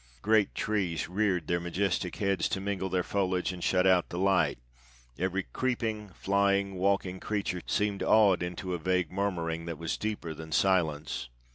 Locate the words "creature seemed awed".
7.19-8.41